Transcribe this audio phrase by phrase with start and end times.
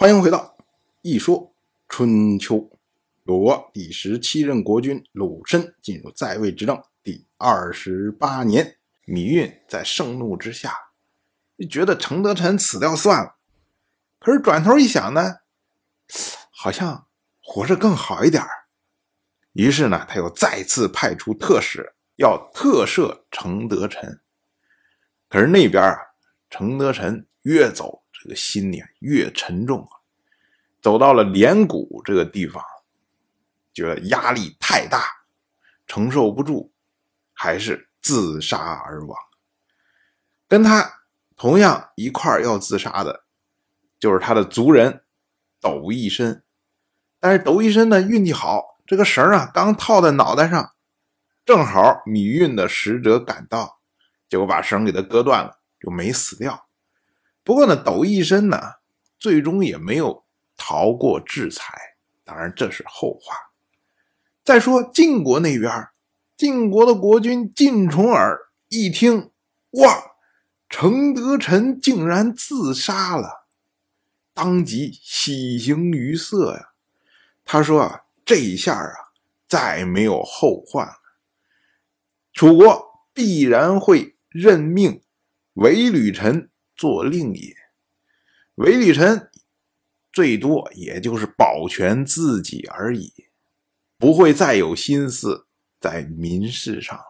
[0.00, 0.56] 欢迎回到
[1.02, 1.54] 《一说
[1.86, 2.56] 春秋》。
[3.24, 10.74] 鲁国第十七任国君鲁申进入在位执政第二十八年，芈运在盛怒之下，
[11.68, 13.36] 觉得程德臣死掉算了。
[14.18, 15.40] 可是转头一想呢，
[16.50, 17.06] 好像
[17.42, 18.42] 活着更好一点
[19.52, 24.22] 于是呢，他又再次派出特使，要特赦程德臣。
[25.28, 25.94] 可是那边啊，
[26.48, 28.02] 程德臣越走。
[28.22, 29.96] 这个心里越沉重啊，
[30.82, 32.62] 走到了连谷这个地方，
[33.72, 35.02] 觉得压力太大，
[35.86, 36.70] 承受不住，
[37.32, 39.18] 还是自杀而亡。
[40.46, 41.00] 跟他
[41.34, 43.24] 同样一块要自杀的，
[43.98, 45.04] 就是他的族人
[45.58, 46.44] 斗一身。
[47.18, 50.74] 但是斗一身呢运气好，这个绳啊刚套在脑袋上，
[51.46, 53.80] 正好米运的使者赶到，
[54.28, 56.66] 结果把绳给他割断了，就没死掉。
[57.42, 58.58] 不过呢，抖一身呢，
[59.18, 60.24] 最终也没有
[60.56, 61.74] 逃过制裁。
[62.24, 63.34] 当然，这是后话。
[64.44, 65.88] 再说晋国那边，
[66.36, 69.30] 晋国的国君晋重耳一听，
[69.70, 70.02] 哇，
[70.68, 73.46] 程德臣竟然自杀了，
[74.32, 76.70] 当即喜形于色呀。
[77.44, 78.94] 他说啊，这一下啊，
[79.48, 80.94] 再没有后患了。
[82.32, 85.02] 楚国必然会任命
[85.54, 86.48] 韦履臣。
[86.80, 87.54] 做令也，
[88.54, 89.30] 韦礼臣
[90.10, 93.12] 最多也就是保全自己而已，
[93.98, 95.46] 不会再有心思
[95.78, 97.04] 在民事上了。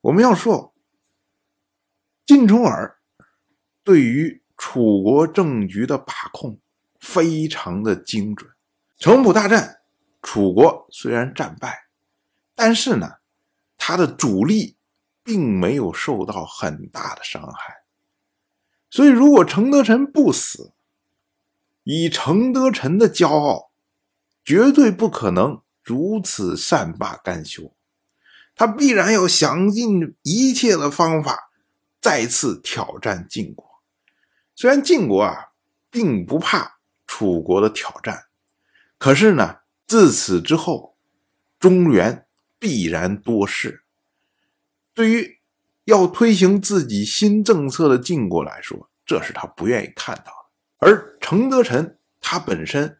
[0.00, 0.74] 我们要说，
[2.24, 2.98] 晋重耳
[3.82, 6.58] 对于楚国政局的把控
[6.98, 8.50] 非常的精准。
[8.96, 9.82] 城濮大战，
[10.22, 11.88] 楚国虽然战败，
[12.54, 13.18] 但是呢，
[13.76, 14.78] 他的主力。
[15.24, 17.82] 并没有受到很大的伤害，
[18.90, 20.74] 所以如果程德臣不死，
[21.82, 23.70] 以程德臣的骄傲，
[24.44, 27.74] 绝对不可能如此善罢甘休，
[28.54, 31.50] 他必然要想尽一切的方法
[32.00, 33.66] 再次挑战晋国。
[34.54, 35.52] 虽然晋国啊
[35.90, 38.26] 并不怕楚国的挑战，
[38.98, 40.98] 可是呢，自此之后，
[41.58, 42.26] 中原
[42.58, 43.83] 必然多事。
[44.94, 45.38] 对于
[45.84, 50.86] 要推行自己新政策的晋国来说，这是他不愿意看到的。
[50.86, 52.98] 而程德臣他本身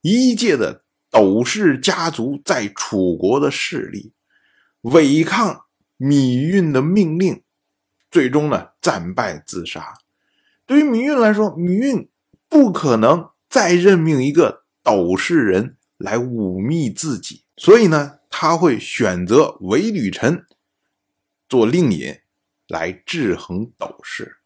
[0.00, 4.12] 一介的斗氏家族在楚国的势力，
[4.82, 5.66] 违抗
[5.98, 7.42] 芈运的命令，
[8.10, 9.94] 最终呢战败自杀。
[10.64, 12.08] 对于芈运来说，芈运
[12.48, 20.44] 不可能再任命一个斗氏人来忤逆自己，所以呢，他会选择韦履臣。
[21.48, 22.14] 做令尹
[22.68, 24.36] 来制衡斗氏。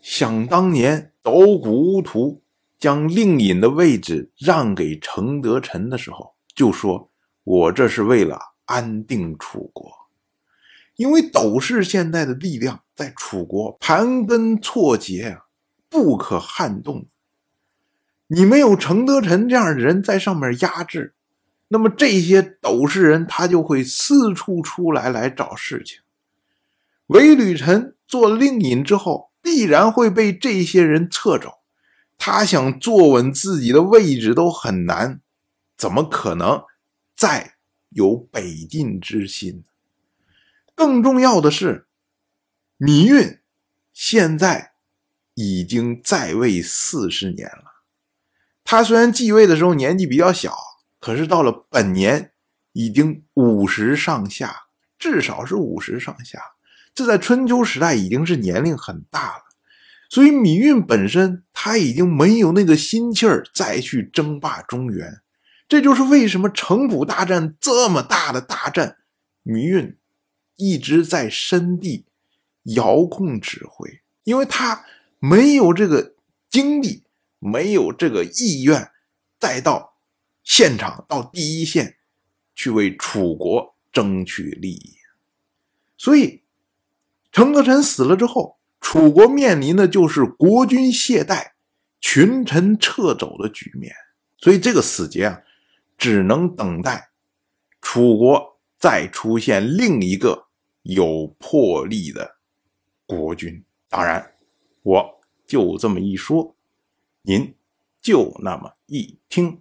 [0.00, 2.42] 想当年，斗谷乌图
[2.78, 7.10] 将令尹的位置让给程德臣的时候，就说
[7.42, 9.90] ：“我这是为了安定楚国，
[10.96, 15.40] 因为斗氏现在的力量在楚国盘根错节啊，
[15.88, 17.06] 不可撼动。
[18.28, 21.14] 你没有程德臣这样的人在上面压制，
[21.68, 26.00] 那么这些斗氏人他就会四处出来来找事情。”
[27.06, 31.60] 韦履臣做令尹之后，必然会被这些人撤走。
[32.18, 35.20] 他想坐稳自己的位置都很难，
[35.76, 36.64] 怎么可能
[37.14, 37.56] 再
[37.90, 39.64] 有北进之心？
[40.74, 41.86] 更重要的是，
[42.78, 43.38] 芈运
[43.92, 44.72] 现在
[45.34, 47.82] 已经在位四十年了。
[48.64, 50.56] 他虽然继位的时候年纪比较小，
[50.98, 52.32] 可是到了本年
[52.72, 54.66] 已经五十上下，
[54.98, 56.55] 至少是五十上下。
[56.96, 59.44] 这在春秋时代已经是年龄很大了，
[60.08, 65.20] 所以芈运本身他已经没有那个心气儿再去争霸中原。
[65.68, 68.96] 这就是为什么城濮大战这么大的大战，
[69.44, 69.98] 芈运
[70.56, 72.06] 一直在深地
[72.62, 74.86] 遥控指挥，因为他
[75.18, 76.14] 没有这个
[76.48, 77.04] 精力，
[77.38, 78.90] 没有这个意愿，
[79.38, 79.98] 再到
[80.42, 81.96] 现场到第一线
[82.54, 84.96] 去为楚国争取利益，
[85.98, 86.45] 所以。
[87.36, 91.50] 程德臣死了之后，楚国面临的就是国君懈怠、
[92.00, 93.94] 群臣撤走的局面。
[94.38, 95.42] 所以这个死结啊，
[95.98, 97.10] 只能等待
[97.82, 100.46] 楚国再出现另一个
[100.80, 102.38] 有魄力的
[103.04, 103.62] 国君。
[103.90, 104.34] 当然，
[104.82, 106.56] 我就这么一说，
[107.20, 107.54] 您
[108.00, 109.60] 就那么一听。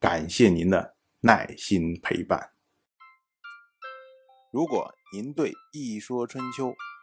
[0.00, 2.50] 感谢您的耐心陪伴。
[4.52, 6.70] 如果您对《一说春秋》